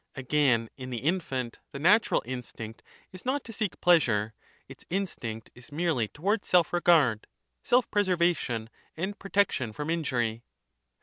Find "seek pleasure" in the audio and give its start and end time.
3.53-4.33